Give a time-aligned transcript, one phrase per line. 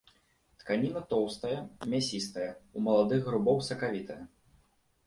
[0.61, 1.59] Тканіна тоўстая,
[1.91, 4.21] мясістая, у маладых грыбоў сакавітая.